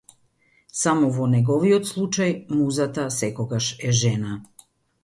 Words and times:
Само 0.79 1.09
во 1.17 1.27
неговиот 1.33 1.85
случај 1.91 2.35
музата 2.57 3.07
секогаш 3.21 3.71
е 3.91 3.97
жена. 4.03 4.39